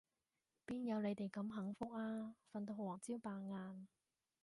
[0.65, 3.87] 邊有你哋咁幸福啊，瞓到黃朝白晏